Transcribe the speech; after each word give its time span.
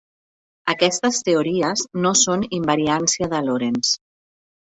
Aquestes 0.71 1.19
teories 1.27 1.83
no 2.05 2.13
són 2.21 2.45
invariància 2.59 3.31
de 3.35 3.43
Lorentz. 3.51 3.93